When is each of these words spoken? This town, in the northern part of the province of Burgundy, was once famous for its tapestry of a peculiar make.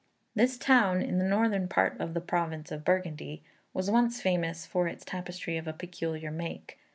This 0.33 0.57
town, 0.57 1.03
in 1.03 1.19
the 1.19 1.23
northern 1.29 1.67
part 1.67 1.99
of 2.01 2.15
the 2.15 2.21
province 2.21 2.71
of 2.71 2.83
Burgundy, 2.83 3.43
was 3.71 3.91
once 3.91 4.19
famous 4.19 4.65
for 4.65 4.87
its 4.87 5.05
tapestry 5.05 5.57
of 5.57 5.67
a 5.67 5.73
peculiar 5.73 6.31
make. 6.31 6.79